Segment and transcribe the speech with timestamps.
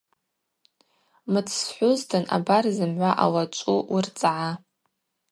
[1.31, 4.45] Мыц схӏвузтын– абар зымгӏва ъалачӏву, уырцӏгӏа.